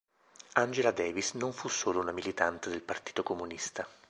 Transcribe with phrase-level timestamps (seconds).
[0.53, 3.87] Angela Davis non fu solo una militante del Partito comunista.